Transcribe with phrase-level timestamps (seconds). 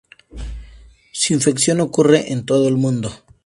[1.11, 3.11] Su infección ocurre en todo el mundo.